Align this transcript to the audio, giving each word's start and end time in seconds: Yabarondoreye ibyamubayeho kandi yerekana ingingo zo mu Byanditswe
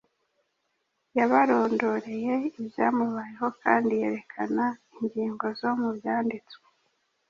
Yabarondoreye 1.17 2.33
ibyamubayeho 2.59 3.47
kandi 3.63 3.91
yerekana 4.01 4.65
ingingo 5.01 5.45
zo 5.59 5.69
mu 5.79 5.89
Byanditswe 5.97 6.65